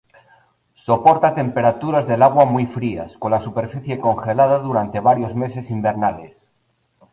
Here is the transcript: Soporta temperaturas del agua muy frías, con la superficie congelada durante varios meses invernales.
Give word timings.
Soporta 0.85 1.35
temperaturas 1.35 2.07
del 2.07 2.23
agua 2.23 2.45
muy 2.45 2.65
frías, 2.65 3.17
con 3.17 3.29
la 3.29 3.39
superficie 3.39 3.99
congelada 3.99 4.57
durante 4.57 4.99
varios 4.99 5.35
meses 5.35 5.69
invernales. 5.69 6.41